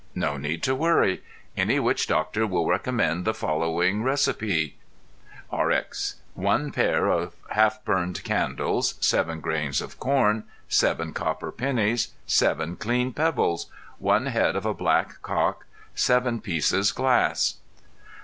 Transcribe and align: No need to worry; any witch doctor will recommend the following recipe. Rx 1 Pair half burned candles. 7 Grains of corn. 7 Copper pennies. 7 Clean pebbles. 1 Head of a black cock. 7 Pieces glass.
No 0.15 0.35
need 0.35 0.63
to 0.63 0.73
worry; 0.73 1.21
any 1.55 1.79
witch 1.79 2.07
doctor 2.07 2.47
will 2.47 2.65
recommend 2.67 3.23
the 3.23 3.35
following 3.35 4.01
recipe. 4.01 4.77
Rx 5.55 6.15
1 6.33 6.71
Pair 6.71 7.29
half 7.51 7.85
burned 7.85 8.23
candles. 8.23 8.95
7 8.99 9.39
Grains 9.41 9.79
of 9.79 9.99
corn. 9.99 10.45
7 10.67 11.13
Copper 11.13 11.51
pennies. 11.51 12.13
7 12.25 12.77
Clean 12.77 13.13
pebbles. 13.13 13.67
1 13.99 14.25
Head 14.25 14.55
of 14.55 14.65
a 14.65 14.73
black 14.73 15.21
cock. 15.21 15.67
7 15.93 16.41
Pieces 16.41 16.91
glass. 16.91 17.57